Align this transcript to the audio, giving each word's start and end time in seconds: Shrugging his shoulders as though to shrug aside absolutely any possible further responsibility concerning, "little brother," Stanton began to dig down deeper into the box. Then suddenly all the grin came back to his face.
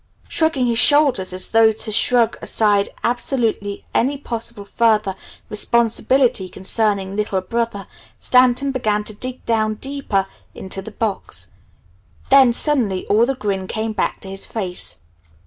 Shrugging 0.27 0.65
his 0.65 0.79
shoulders 0.79 1.31
as 1.31 1.49
though 1.49 1.71
to 1.71 1.91
shrug 1.91 2.35
aside 2.41 2.89
absolutely 3.03 3.85
any 3.93 4.17
possible 4.17 4.65
further 4.65 5.13
responsibility 5.47 6.49
concerning, 6.49 7.15
"little 7.15 7.39
brother," 7.39 7.85
Stanton 8.17 8.71
began 8.71 9.03
to 9.03 9.13
dig 9.13 9.45
down 9.45 9.75
deeper 9.75 10.25
into 10.55 10.81
the 10.81 10.89
box. 10.89 11.49
Then 12.31 12.51
suddenly 12.51 13.05
all 13.09 13.27
the 13.27 13.35
grin 13.35 13.67
came 13.67 13.93
back 13.93 14.21
to 14.21 14.27
his 14.31 14.43
face. 14.43 15.01